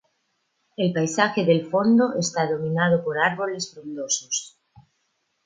El 0.77 0.93
paisaje 0.93 1.45
del 1.45 1.69
fondo 1.69 2.15
está 2.17 2.49
dominado 2.49 3.03
por 3.03 3.19
árboles 3.19 3.71
frondosos. 3.71 4.57